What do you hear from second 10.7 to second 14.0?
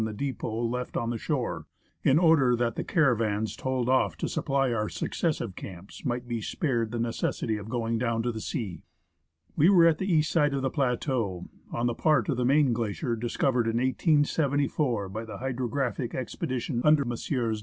plateau, on the part of the main glacier discovered in